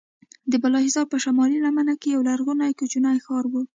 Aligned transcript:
د 0.51 0.53
بالاحصار 0.61 1.05
په 1.11 1.17
شمالي 1.23 1.57
لمنه 1.65 1.93
کې 2.01 2.09
یو 2.15 2.21
لرغونی 2.29 2.71
کوچنی 2.79 3.17
ښار 3.25 3.45
و. 3.51 3.53